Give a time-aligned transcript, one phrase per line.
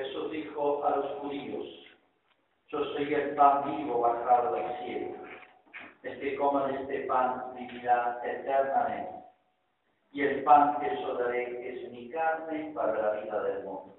[0.00, 1.66] Jesús dijo a los judíos,
[2.68, 5.16] yo soy el pan vivo bajado del cielo.
[6.02, 9.26] El que coma de este pan vivirá eternamente.
[10.12, 13.98] Y el pan que yo daré es mi carne para la vida del mundo.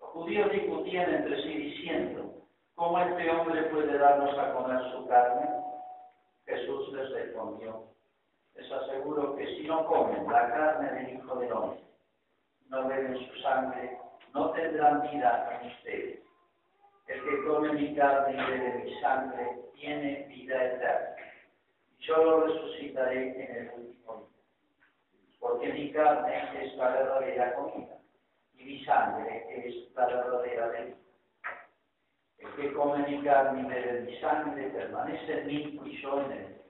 [0.00, 2.32] Los judíos discutían entre sí diciendo,
[2.76, 5.50] ¿cómo este hombre puede darnos a comer su carne?
[6.46, 7.84] Jesús les respondió,
[8.54, 11.80] les aseguro que si no comen la carne del Hijo del Hombre,
[12.68, 13.98] no beben su sangre,
[14.34, 16.20] no tendrán vida en ustedes.
[17.06, 21.16] El que come mi carne y bebe mi sangre tiene vida eterna.
[21.98, 25.38] Yo lo resucitaré en el último día.
[25.40, 27.98] Porque mi carne es la verdadera comida
[28.56, 30.96] y mi sangre es la verdadera bebida.
[32.38, 36.32] El que come mi carne y bebe mi sangre permanece en mí y yo en
[36.32, 36.60] él.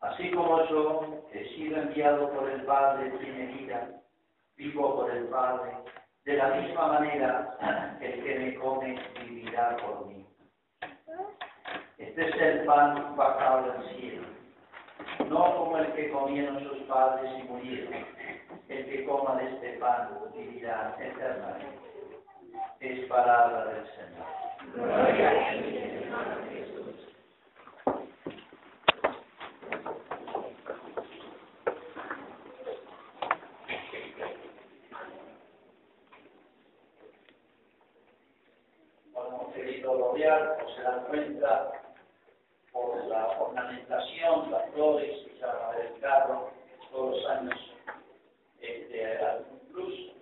[0.00, 4.02] Así como yo, que he sido enviado por el Padre, tiene vida,
[4.54, 5.78] vivo por el Padre,
[6.24, 7.56] de la misma manera,
[8.00, 10.26] el que me come vivirá por mí.
[11.98, 14.26] Este es el pan bajado del cielo,
[15.28, 17.94] no como el que comieron sus padres y murieron.
[18.68, 21.84] El que coma de este pan vivirá eternamente.
[22.80, 25.70] Es palabra del Señor.
[40.24, 41.72] como se dan cuenta
[42.72, 46.50] por la ornamentación, las flores que se van a ver el carro,
[46.90, 47.54] todos los años
[48.60, 50.12] este, algún plus,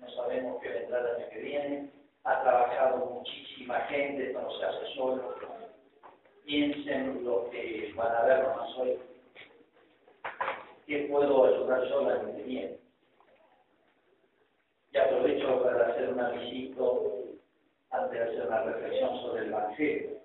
[0.00, 1.90] no sabemos qué vendrá el año que viene,
[2.24, 5.34] ha trabajado muchísima gente, esto no se hace solo,
[6.44, 8.98] piensen lo que van a ver nomás hoy,
[10.86, 12.38] qué puedo ayudar yo el año.
[14.90, 17.27] Y aprovecho para hacer un avisito
[17.90, 20.18] antes de hacer una reflexión sobre el Evangelio.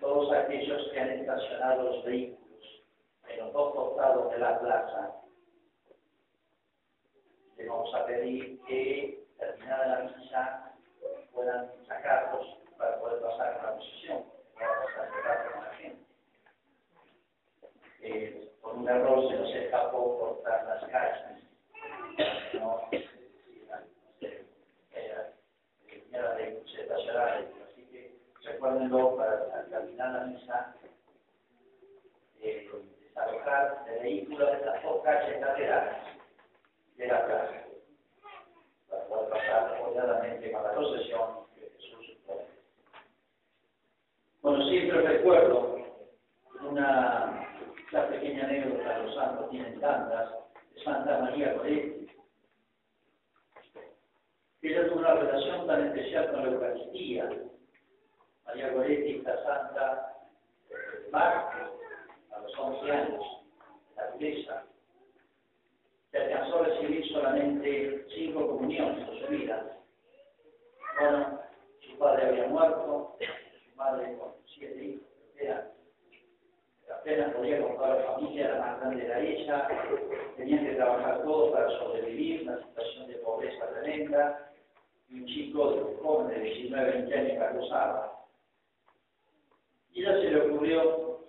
[0.00, 2.84] Todos aquellos que han estacionado los vehículos
[3.28, 5.16] en los dos costados de la plaza,
[7.56, 10.72] les vamos a pedir que, terminada la misa,
[11.32, 12.46] puedan sacarlos
[12.76, 14.24] para poder pasar a la posición.
[14.56, 16.04] Con la gente.
[18.02, 21.36] Eh, por un error se nos escapó cortar las calles
[24.20, 24.44] sé,
[24.92, 25.32] era,
[26.12, 26.62] era de
[27.24, 30.74] así que recuérdenlo para terminar la misa,
[32.40, 35.96] eh, desalojar de vehículos de las dos calles laterales
[36.96, 37.54] de la plaza,
[38.88, 42.16] para poder pasar ordenadamente con la procesión que Jesús.
[44.42, 45.76] Bueno, siempre recuerdo
[46.60, 47.48] una,
[47.92, 50.30] una pequeña anécdota, los santos tienen tantas,
[50.74, 51.95] de Santa María Goretti.
[54.66, 57.30] Ella tuvo una relación tan especial con la Eucaristía.
[58.46, 60.16] María Goretti, esta santa,
[61.12, 61.78] marco,
[62.32, 63.24] a los 11 años,
[63.94, 64.64] la pureza,
[66.10, 69.78] se alcanzó a recibir solamente cinco comuniones en su vida.
[71.00, 71.40] Bueno,
[71.88, 75.08] su padre había muerto, su madre con siete hijos,
[75.38, 75.70] era,
[76.92, 79.68] apenas podía comprar la familia, la más grande era ella,
[80.36, 84.46] tenían que trabajar todos para sobrevivir, una situación de pobreza tremenda,
[85.08, 88.24] y un chico joven de 19, 20 años que acusaba.
[89.92, 91.20] Y ella se le ocurrió,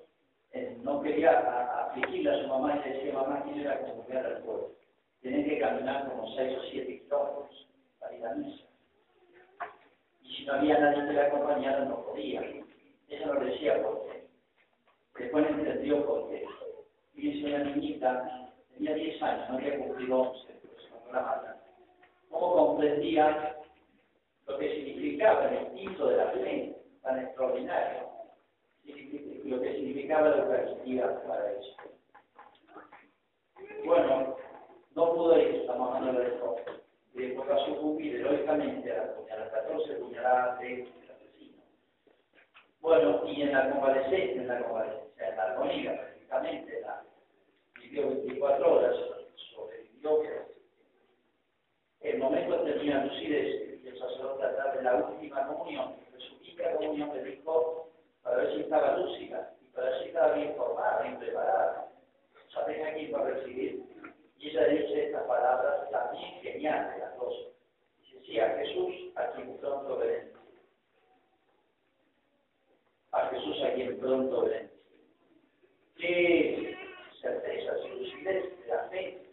[0.51, 1.39] eh, no quería
[1.85, 4.71] afligirle a su mamá y le decía, mamá, quiero ir a comunicar al pueblo.
[5.21, 7.67] Tienen que caminar como 6 o 7 kilómetros
[7.99, 8.63] para ir a misa.
[10.21, 12.41] Y si no había nadie que la acompañara, no podía.
[12.41, 14.27] Ella no le decía por qué.
[15.17, 16.45] Después entendió por qué.
[17.13, 21.57] Fíjense, una niñita, tenía 10 años, no había cumplido 11, pues como la matan.
[22.29, 23.56] ¿Cómo comprendía
[24.47, 28.09] lo que significaba el instinto de la fe tan extraordinario?
[29.45, 31.75] Lo que significaba la Eucaristía para ellos.
[33.85, 34.37] Bueno,
[34.95, 36.55] no pudo ir esta mamá de esto.
[37.13, 41.63] De época sucumbir heroicamente a, a las 14 puñaladas de asesino.
[42.79, 47.03] Bueno, y en la convalescencia, en la convalescencia, en la agonía, prácticamente, la,
[47.79, 48.95] vivió 24 horas,
[49.55, 50.21] sobrevivió,
[52.01, 53.66] el momento tenía lucidez
[53.97, 57.89] el sacerdote a de la última comunión, de su quinta comunión, le dijo
[58.21, 61.91] para ver si estaba lúcida y para ver si estaba bien formada, bien preparada.
[62.53, 63.83] ¿Saben a quién va a recibir?
[64.37, 67.33] Y ella dice estas palabras también geniales, las dos.
[67.99, 70.31] Dice, sí, a Jesús, a quien pronto veré.
[73.11, 74.69] A Jesús, a quien pronto veré.
[75.97, 76.77] Qué
[77.19, 79.23] certeza, lucidez de la fe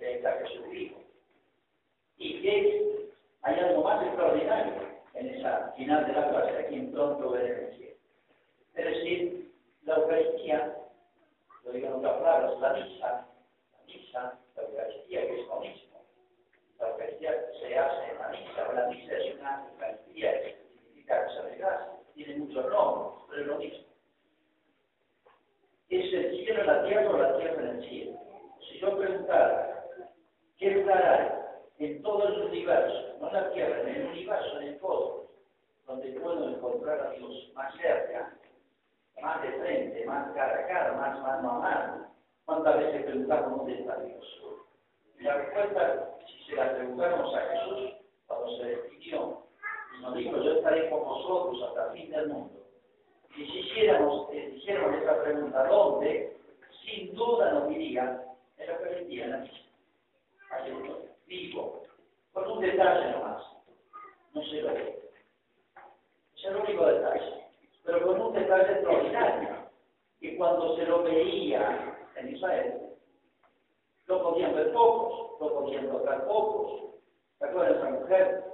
[0.00, 1.02] de la Jesús dijo.
[2.16, 3.01] Y que
[3.42, 4.74] hay algo más extraordinario
[5.14, 7.96] en esa final de la clase, a quien pronto cielo.
[8.74, 9.52] Es decir,
[9.82, 10.76] la Eucaristía,
[11.64, 13.26] lo digo en otras palabras, la misa,
[13.86, 16.04] misa, la Eucaristía que es lo mismo.
[16.78, 21.32] La Eucaristía se hace en la misa, la misa es una Eucaristía que significa que
[21.32, 23.84] se gracia, tiene muchos nombres, pero es lo mismo.
[25.88, 28.18] ¿Es el cielo en la tierra o la tierra en el cielo?
[28.60, 29.84] Si yo preguntara,
[30.58, 31.41] ¿qué lugar hay
[31.86, 34.78] en todo el universo, no en la tierra, en el universo, en el
[35.86, 38.34] donde puedo encontrar a Dios más cerca,
[39.20, 42.06] más de frente, más cara a cara, más mano a mano?
[42.44, 44.42] ¿Cuántas veces preguntamos dónde está Dios?
[45.18, 47.92] Y la respuesta, si se la preguntáramos a Jesús
[48.26, 49.42] cuando se despidió,
[49.98, 52.60] y nos dijo, yo estaré con vosotros hasta el fin del mundo.
[53.36, 56.36] Y si hiciéramos, eh, hiciéramos esa pregunta, ¿dónde?
[56.84, 58.24] Sin duda nos diría,
[58.58, 59.62] la Eucaristía, en la misa.
[61.26, 61.71] vivo, con un
[62.82, 63.42] detalle nomás,
[64.34, 65.02] no se lo ve.
[66.36, 67.44] Es el único detalle,
[67.84, 69.48] pero con un detalle extraordinario,
[70.20, 72.88] que cuando se lo veía en Israel.
[74.06, 76.96] Lo podían ver pocos, lo podían tocar pocos.
[77.38, 78.44] ¿Se acuerdan de esa mujer?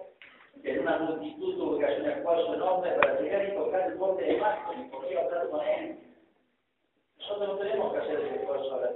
[0.63, 4.25] En una multitud tuvo que hacer un esfuerzo enorme para llegar y tocar el borde
[4.25, 5.99] de Marco y podía hablar con él.
[7.19, 8.93] Nosotros no tenemos que hacer ese esfuerzo para,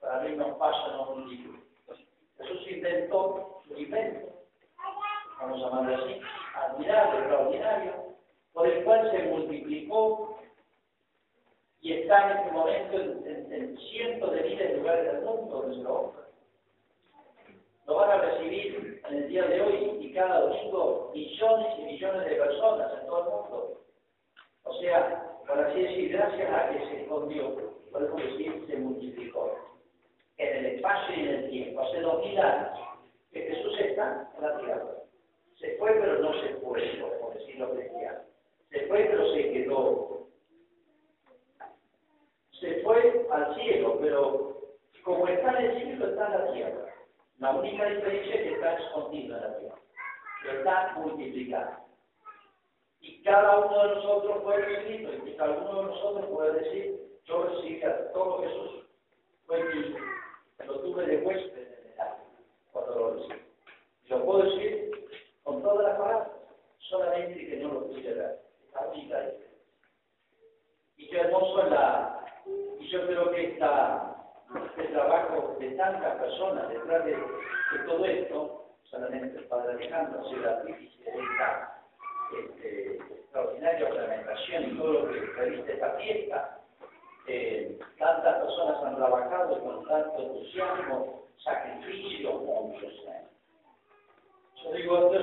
[0.00, 1.54] para abrirnos paso en una multitud.
[2.38, 4.33] Jesús inventó su invento,
[5.44, 6.20] vamos a llamarlo así,
[6.54, 7.92] admirable, extraordinario,
[8.52, 10.38] por el cual se multiplicó
[11.80, 15.82] y está en este momento en, cientos de miles de lugares del mundo donde se
[15.82, 16.14] lo
[17.94, 22.36] van a recibir en el día de hoy y cada domingo millones y millones de
[22.36, 23.82] personas en todo el mundo.
[24.62, 27.54] O sea, por así decir, gracias a que se escondió,
[27.92, 29.58] podemos decir, se multiplicó.
[30.38, 32.78] En el espacio y en el tiempo, hace dos mil años,
[33.30, 35.03] que Jesús está en la tierra.
[35.58, 38.20] Se fue, pero no se fue, podemos decirlo cristiano.
[38.70, 40.14] Se fue, pero se quedó
[42.64, 44.56] se fue al cielo, pero
[45.02, 46.94] como está en el cielo, está en la tierra.
[47.38, 49.78] La única diferencia es que está escondido en la tierra,
[50.58, 51.84] está multiplicado.
[53.00, 57.44] Y cada uno de nosotros puede recibirlo, y cada uno de nosotros puede decir, yo
[57.44, 58.86] recibí a todo Jesús,
[59.46, 59.94] fue mi,
[60.66, 62.24] lo tuve de huésped en el alma,
[62.72, 63.42] cuando lo recibí.
[64.06, 64.83] Lo puedo decir
[65.54, 66.28] con todas las palabras,
[66.78, 68.40] solamente que no lo pude ver.
[68.66, 69.46] Es la única diferencia.
[70.96, 72.20] Y qué hermoso es la
[72.78, 74.16] y yo creo que esta,
[74.66, 77.16] este trabajo de tantas personas detrás de,
[77.86, 81.82] todo esto, solamente el Padre Alejandro, sido la artífice de esta
[82.38, 86.60] este, extraordinaria ornamentación y todo lo que reviste esta fiesta,
[87.26, 92.92] eh, tantas personas han trabajado con tanto entusiasmo, sacrificio, muchos.
[93.08, 93.33] ¿eh?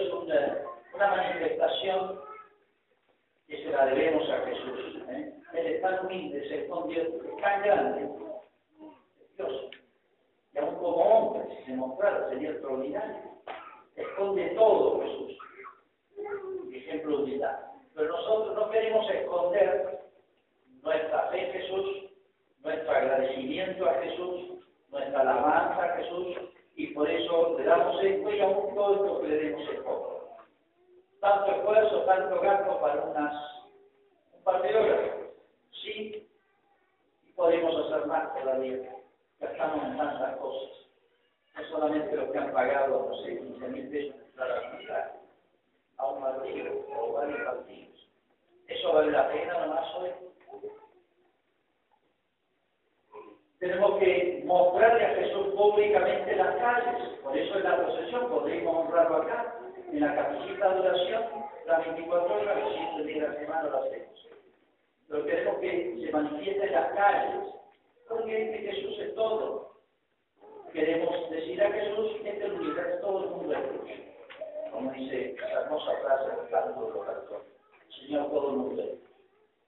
[0.01, 2.19] Es una, manifestación
[3.47, 5.01] que se la debemos a Jesús.
[5.09, 5.33] ¿eh?
[5.53, 8.09] Él es tan humilde, se escondió, es tan grande,
[9.37, 9.69] Dios.
[10.53, 13.15] Y aún como hombre, si se mostrara, sería extraordinario.
[13.95, 15.37] Esconde todo Jesús.
[16.73, 17.59] Ejemplo de humildad.
[17.93, 19.99] Pero nosotros no queremos esconder
[20.81, 22.11] nuestra fe en Jesús,
[22.63, 26.37] nuestro agradecimiento a Jesús, nuestra alabanza a Jesús,
[26.75, 30.37] y por eso le damos esto y aún todo esto que le demos es poco.
[31.19, 33.63] Tanto esfuerzo, tanto gasto para unas,
[34.33, 35.11] un par de horas
[35.83, 36.27] Sí,
[37.35, 38.95] podemos hacer más todavía.
[39.39, 40.69] Gastamos en tantas cosas.
[41.55, 45.11] No solamente los que han pagado, no sé, 15 mil pesos para la
[45.97, 48.07] a un partido o varios partidos.
[48.67, 50.09] ¿Eso vale la pena nomás hoy?
[53.61, 57.09] Tenemos que mostrarle a Jesús públicamente las calles.
[57.23, 59.55] Por eso en la procesión podríamos honrarlo acá,
[59.89, 61.23] en la capillita de oración,
[61.65, 64.11] las 24 horas, los 7 días de la semana lo hacemos
[65.11, 67.53] pero queremos que se manifieste en las calles,
[68.07, 69.75] porque Jesús es todo.
[70.71, 74.71] Queremos decir a Jesús, este universo, todo el mundo es.
[74.71, 77.43] Como dice la hermosa frase del canto de los.
[77.99, 78.99] Señor, todo el mundo es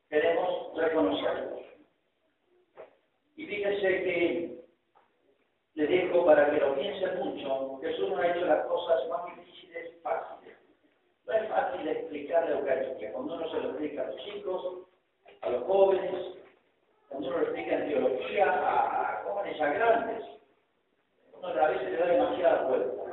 [0.10, 1.63] Queremos reconocerlo.
[3.36, 4.64] Y fíjense que
[5.76, 10.02] le dejo para que lo piensen mucho, Jesús no ha hecho las cosas más difíciles
[10.04, 10.58] fáciles.
[11.26, 13.14] No es fácil explicar la Eucaristía.
[13.14, 14.88] Cuando uno se lo explica a los chicos,
[15.42, 16.38] a los jóvenes,
[17.10, 20.24] cuando uno lo explica en teología, a, jóvenes, a grandes,
[21.34, 23.04] uno a veces le da demasiada vuelta.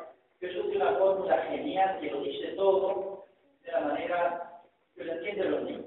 [0.41, 3.25] Jesús tiene una fórmula genial que lo dice todo
[3.63, 4.63] de la manera
[4.95, 5.81] que lo entienden los niños.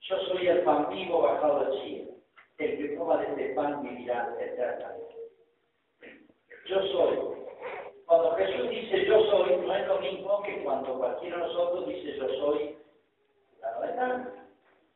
[0.00, 2.19] Yo soy el pan vivo bajado del cielo.
[2.60, 5.16] El que coma de este pan vivirá eternamente.
[6.66, 7.18] Yo soy.
[8.04, 12.16] Cuando Jesús dice yo soy, no es lo mismo que cuando cualquiera de nosotros dice
[12.18, 12.76] yo soy
[13.62, 14.28] la novedad.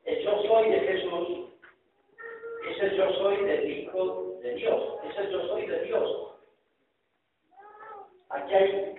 [0.04, 1.44] El yo soy de Jesús
[2.70, 4.82] es el yo soy del Hijo de Dios.
[5.08, 6.32] Es el yo soy de Dios.
[8.28, 8.94] Aquí hay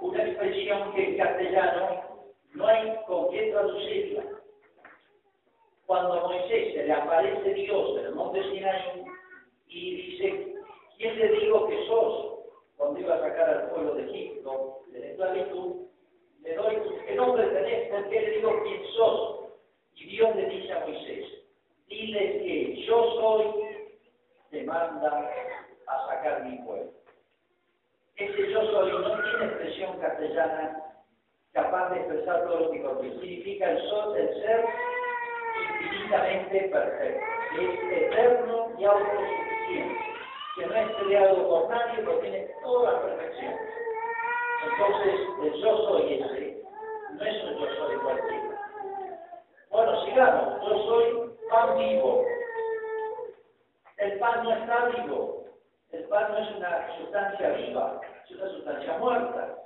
[0.00, 4.24] una expresión que en castellano no hay con qué traducirla.
[5.90, 9.04] Cuando a Moisés se le aparece Dios en el monte Sinai
[9.66, 10.54] y dice,
[10.96, 12.44] ¿quién le digo que sos?
[12.76, 15.88] Cuando iba a sacar al pueblo de Egipto de la esclavitud,
[16.42, 16.76] le doy,
[17.08, 17.88] ¿qué nombre tenés?
[17.88, 19.46] ¿Por qué le digo quién sos?
[19.96, 21.26] Y Dios le dice a Moisés,
[21.88, 23.46] dile que yo soy,
[24.50, 25.28] te manda
[25.88, 26.92] a sacar mi pueblo.
[28.14, 30.84] Ese yo soy no tiene expresión castellana
[31.52, 34.64] capaz de expresar todo lo que significa el, sol, el ser
[35.80, 40.04] infinitamente perfecto, que es eterno y autosuficiente,
[40.56, 43.54] que no es creado por nadie, pero tiene toda la perfección.
[44.64, 46.62] Entonces, el yo soy ese,
[47.12, 48.60] no es un yo soy cualquiera.
[49.70, 52.24] Bueno, sigamos, yo soy pan vivo.
[53.98, 55.44] El pan no está vivo,
[55.92, 59.56] el pan no es una sustancia viva, es una sustancia muerta.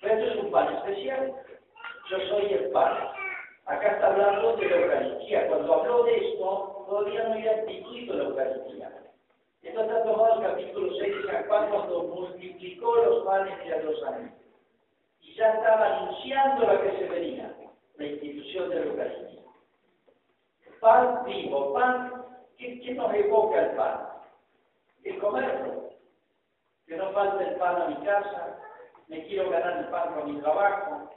[0.00, 1.34] Pero esto es un pan especial.
[2.10, 2.96] Yo soy el pan.
[3.68, 5.46] Acá está hablando de la Eucaristía.
[5.46, 8.92] Cuando habló de esto, todavía no había instituido la Eucaristía.
[9.62, 14.38] Esto está tomado el capítulo 6 de San cuando multiplicó los panes milagrosamente.
[15.20, 17.54] Y ya estaba anunciando la que se venía,
[17.96, 19.42] la institución de la Eucaristía.
[20.80, 22.24] Pan vivo, pan,
[22.56, 24.08] ¿qué, qué nos evoca el pan?
[25.04, 25.90] El comerlo.
[26.86, 28.60] Que no falte el pan a mi casa,
[29.08, 31.10] me quiero ganar el pan con mi trabajo,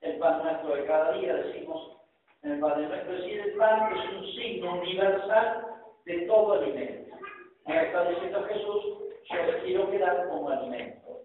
[0.00, 1.96] el pan nuestro de cada día, decimos
[2.42, 5.66] en el Padre Nuestro, es decir, el pan es un signo universal
[6.04, 7.16] de todo alimento.
[7.66, 8.84] Me está diciendo Jesús,
[9.30, 11.22] yo le quiero quedar como alimento.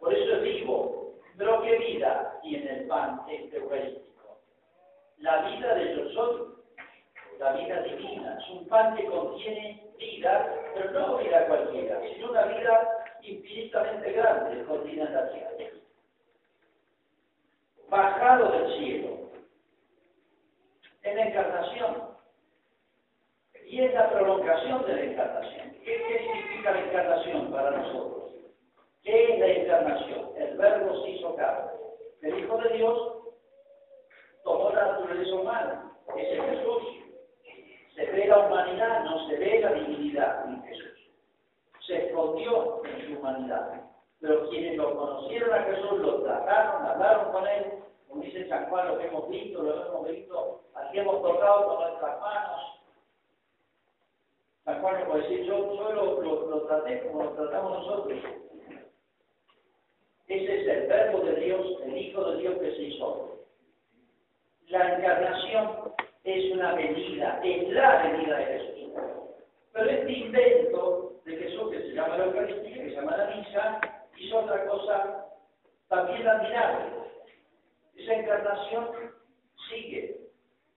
[0.00, 4.38] Por eso es vivo, pero ¿qué vida tiene el pan este eucarístico?
[5.18, 6.42] La vida de yo soy,
[7.38, 12.44] la vida divina, es un pan que contiene vida, pero no vida cualquiera, sino una
[12.44, 12.88] vida
[13.22, 15.50] infinitamente grande contiene la tierra
[17.94, 19.08] bajado del cielo,
[21.04, 22.14] en la encarnación.
[23.66, 25.70] Y es la prolongación de la encarnación.
[25.84, 28.32] ¿Qué, significa la encarnación para nosotros?
[29.02, 30.30] ¿Qué es la encarnación?
[30.36, 31.70] El verbo se hizo carne.
[32.22, 33.12] El Hijo de Dios
[34.42, 36.82] tomó la naturaleza humana, ese es Jesús.
[37.94, 41.10] Se ve la humanidad, no se ve la divinidad en Jesús.
[41.86, 43.82] Se escondió en su humanidad.
[44.20, 47.73] Pero quienes lo conocieron a Jesús, lo trataron, hablaron con él,
[48.22, 52.20] dice San Juan, lo que hemos visto, lo hemos visto, aquí hemos tocado con nuestras
[52.20, 52.60] manos.
[54.64, 58.18] San Juan lo puede decir, yo, yo lo, lo, traté como lo tratamos nosotros.
[60.26, 63.38] Ese es el verbo de Dios, el Hijo de Dios que se hizo.
[64.68, 65.92] La encarnación
[66.24, 68.74] es una venida, es la venida de Jesús.
[69.72, 73.80] Pero este invento de Jesús, que se llama la Eucaristía, que se llama la misa,
[74.16, 75.26] hizo otra cosa
[75.88, 77.04] también admirable.
[77.96, 78.88] Esa encarnación
[79.68, 80.16] sigue,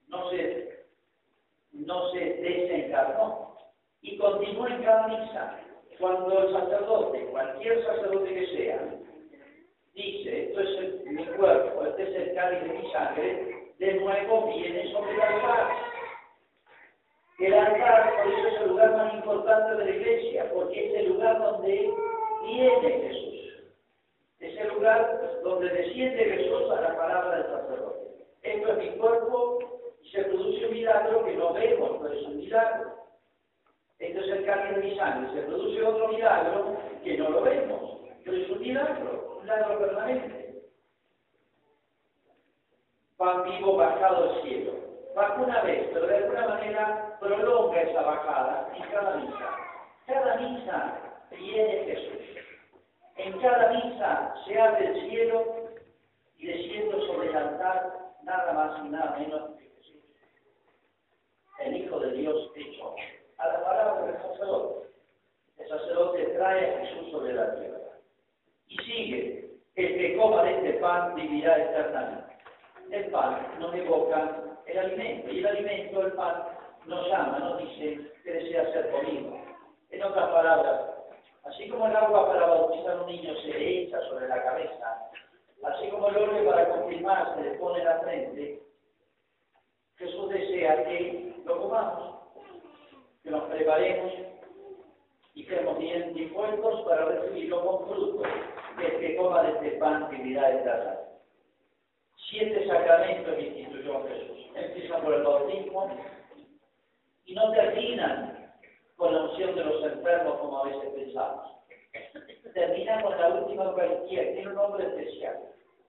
[0.07, 0.85] no se,
[1.73, 3.57] no se desencarnó
[4.01, 5.59] y continúa en cada misa.
[5.99, 8.87] Cuando el sacerdote, cualquier sacerdote que sea,
[9.95, 14.91] dice, esto es mi cuerpo, este es el cáliz de mi sangre, de nuevo viene
[14.91, 15.69] sobre el altar.
[17.39, 21.09] El altar, por eso es el lugar más importante de la iglesia, porque es el
[21.09, 21.93] lugar donde
[22.43, 23.26] viene Jesús.
[24.39, 28.07] Es el lugar donde desciende Jesús a la palabra del sacerdote.
[28.43, 29.59] Esto es mi cuerpo
[30.01, 32.93] y se produce un milagro que no vemos, pero es un milagro.
[33.99, 35.33] Esto es el cambio de mi sangre.
[35.33, 40.47] Se produce otro milagro que no lo vemos, pero es un milagro, un milagro permanente.
[43.17, 44.73] pan vivo bajado del cielo.
[45.15, 49.49] Baja una vez, pero de alguna manera prolonga esa bajada en cada misa.
[50.05, 50.99] Cada misa
[51.31, 52.16] viene Jesús.
[53.17, 55.55] En cada misa se abre el cielo
[56.37, 57.93] y desciende sobre el altar
[58.23, 59.67] nada más y nada menos que
[61.65, 62.95] el Hijo de Dios hecho
[63.37, 64.89] a la palabra del sacerdote.
[65.57, 67.79] El sacerdote trae a Jesús sobre la tierra.
[68.67, 72.35] Y sigue, el que coma de este pan vivirá eternamente.
[72.91, 76.43] El pan nos evoca el alimento, y el alimento, el pan,
[76.85, 79.37] nos llama, nos dice que desea ser comido.
[79.89, 80.96] En otras palabras,
[81.57, 85.09] así como el agua para bautizar a un niño se le echa sobre la cabeza,
[85.63, 88.61] así como el óleo para confirmar se le pone en la frente,
[89.95, 92.15] Jesús desea que lo comamos,
[93.23, 94.13] que nos preparemos
[95.33, 98.23] y estemos bien dispuestos para recibirlo con fruto,
[98.77, 100.99] que el que coma de este pan vivirá eterna.
[102.29, 104.51] Siete sacramentos instituyó Jesús.
[104.53, 105.89] Empiezan por el bautismo
[107.25, 108.36] y no terminan
[108.97, 111.51] con la unción de los enfermos como a veces pensamos.
[112.53, 115.37] Terminan con la última Eucaristía, tiene un nombre especial.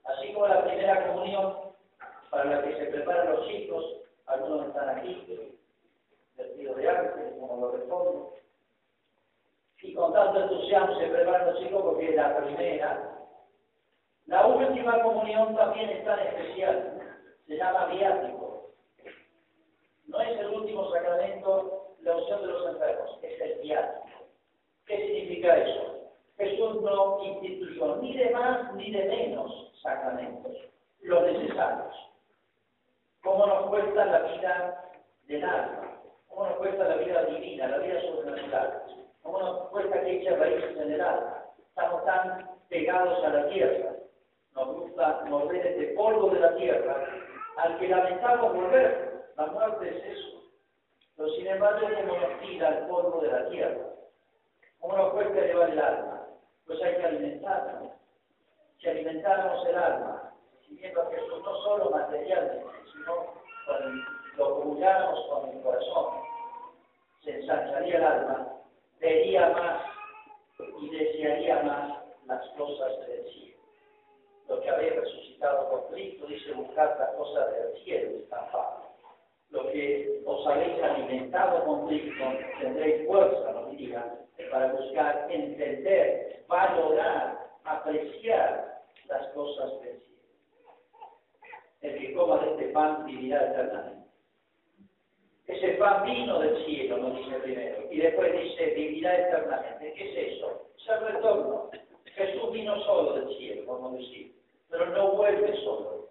[0.05, 1.55] Así como la primera comunión
[2.31, 3.85] para la que se preparan los chicos,
[4.27, 5.57] algunos están aquí,
[6.37, 8.35] vestidos de arte, como lo respondo.
[9.81, 13.19] Y con tanto entusiasmo se preparan los chicos porque es la primera.
[14.27, 17.01] La última comunión también es tan especial,
[17.47, 18.73] se llama viático.
[20.07, 21.78] No es el último sacramento,
[22.17, 24.07] de los enfermos, es el viático.
[24.87, 26.11] ¿Qué significa eso?
[26.39, 30.53] Jesús no instituyó ni de más ni de menos sacramentos,
[31.03, 31.95] los necesarios.
[33.23, 34.91] ¿Cómo nos cuesta la vida
[35.27, 36.01] del alma?
[36.29, 38.83] ¿Cómo nos cuesta la vida divina, la vida sobrenatural?
[39.23, 41.45] ¿Cómo nos cuesta que eche raíces en el alma?
[41.59, 43.93] Estamos tan pegados a la tierra.
[44.55, 47.07] Nos gusta morder este polvo de la tierra
[47.59, 49.27] al que lamentamos volver.
[49.37, 50.38] La muerte es eso.
[51.19, 53.87] Pero sin embargo, ¿cómo nos tira el polvo de la tierra?
[54.79, 56.29] ¿Cómo nos cuesta llevar el alma?
[56.65, 57.93] Pues hay que alimentarnos.
[58.81, 60.33] Si alimentáramos el alma,
[60.65, 63.35] siguiendo a Jesús no solo materialmente, sino
[63.67, 64.03] cuando
[64.37, 66.07] lo comulgáramos con el corazón,
[67.25, 68.53] se ensancharía el alma,
[69.01, 69.83] vería más
[70.79, 73.59] y desearía más las cosas del cielo.
[74.47, 78.88] Lo que habéis resucitado por Cristo dice buscar las cosas del cielo, es tan fácil.
[79.51, 82.25] Lo que os habéis alimentado con Cristo
[82.61, 84.19] tendréis fuerza, no digan,
[84.51, 90.23] para buscar entender, valorar, apreciar las cosas del cielo.
[91.81, 94.09] El que coma de este pan vivirá eternamente.
[95.47, 99.95] Ese pan vino del cielo, nos dice primero, y después dice vivirá eternamente.
[99.95, 100.69] ¿Qué es eso?
[100.77, 101.71] Es el retorno.
[102.05, 104.35] Jesús vino solo del cielo, como decir,
[104.69, 106.09] pero no vuelve solo.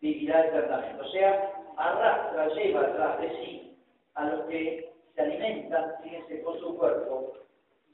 [0.00, 1.02] Vivirá eternamente.
[1.02, 3.78] O sea, arrastra, lleva atrás de sí
[4.14, 7.34] a los que se alimentan, fíjense, con su cuerpo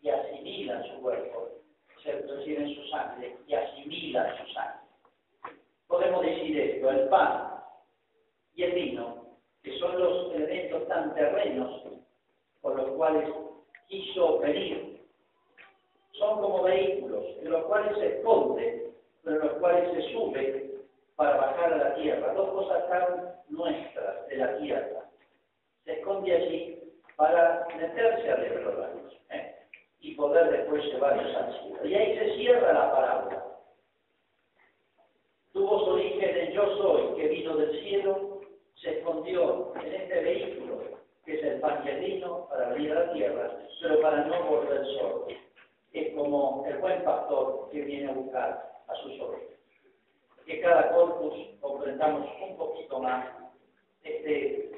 [0.00, 1.48] y asimilan su cuerpo,
[2.02, 4.80] se reciben su sangre y asimilan su sangre.
[5.86, 7.62] Podemos decir esto, el pan
[8.54, 9.26] y el vino,
[9.62, 11.82] que son los elementos tan terrenos
[12.60, 13.28] por los cuales
[13.88, 15.00] quiso venir,
[16.12, 18.92] son como vehículos en los cuales se esconde,
[19.22, 20.61] pero en los cuales se sube
[21.16, 25.04] para bajar a la tierra, dos cosas tan nuestras de la tierra.
[25.84, 26.82] Se esconde allí
[27.16, 28.48] para meterse a de
[29.30, 29.56] ¿eh?
[30.00, 31.86] y poder después llevarlos al cielo.
[31.86, 33.44] Y ahí se cierra la parábola.
[35.52, 38.40] Tuvo su origen en yo soy, que vino del cielo,
[38.76, 40.78] se escondió en este vehículo,
[41.24, 41.84] que es el pan
[42.48, 45.26] para venir a la tierra, pero para no volver solo.
[45.92, 49.51] Es como el buen pastor que viene a buscar a sus ovejas.
[50.46, 53.26] Que cada corpus comprendamos un poquito más
[54.02, 54.72] este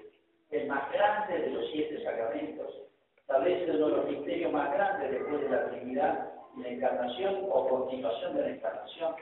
[0.55, 2.83] el más grande de los siete sacramentos,
[3.27, 7.49] tal vez uno de los misterios más grandes después de la Trinidad y la Encarnación
[7.51, 9.15] o continuación de la Encarnación,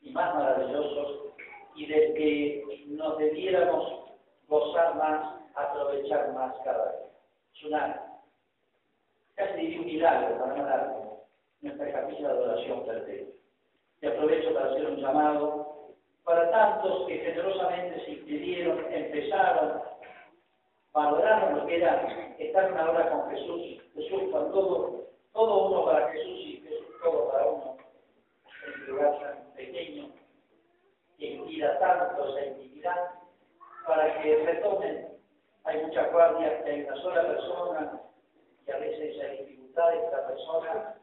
[0.00, 1.34] y más maravillosos,
[1.76, 4.10] y del que nos debiéramos
[4.48, 7.10] gozar más, aprovechar más cada día.
[7.54, 8.02] Es una,
[9.36, 11.22] casi un milagro para no
[11.60, 13.34] nuestra capilla de adoración perpetua.
[14.00, 15.61] Y aprovecho para hacer un llamado
[16.24, 19.82] para tantos que generosamente se inscribieron, empezaron
[20.92, 26.10] valoraron lo que era estar una hora con Jesús, Jesús con todo, todo uno para
[26.10, 27.76] Jesús y Jesús todo para uno,
[28.66, 30.10] en un lugar tan pequeño,
[31.18, 33.10] que inspira tanto esa intimidad,
[33.86, 35.08] para que retomen.
[35.64, 38.02] Hay muchas guardias que hay una sola persona
[38.66, 40.94] y a veces hay dificultades, esta persona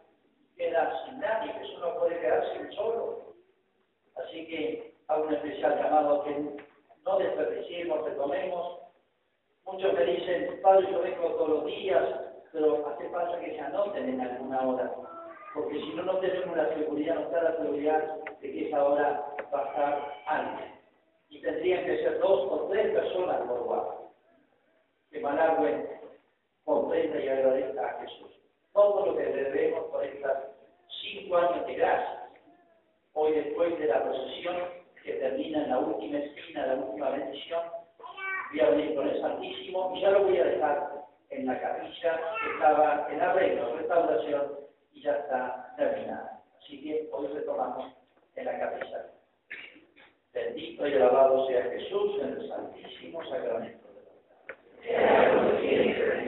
[0.55, 3.34] queda sin nadie, Jesús no puede quedarse solo.
[4.15, 6.36] Así que a un especial llamado que
[7.04, 8.80] no desperdiciemos, retomemos.
[9.65, 12.04] Muchos me dicen, Padre, yo vengo todos los días,
[12.52, 14.93] pero hace falta que se anoten en alguna hora,
[15.54, 19.36] porque si no, no tenemos la seguridad, no está la seguridad de que esa hora
[19.54, 20.65] va a estar antes.
[21.30, 23.93] Y tendrían que ser dos o tres personas por guardia.
[25.12, 26.00] Que Managüe
[26.65, 28.32] comprenda y agradezca a Jesús.
[28.74, 30.32] Todo lo que debemos por estos
[31.02, 32.30] cinco años de gracia.
[33.13, 34.78] Hoy después de la procesión
[35.13, 37.62] termina en la última esquina, la última bendición,
[38.52, 40.91] voy a venir con el Santísimo y ya lo voy a dejar
[41.30, 44.52] en la capilla que estaba en arreglo, restauración
[44.93, 46.41] y ya está terminada.
[46.62, 47.93] Así que hoy retomamos
[48.36, 49.06] en la capilla.
[50.34, 53.89] Bendito y alabado sea Jesús en el Santísimo Sacramento
[54.84, 56.18] de la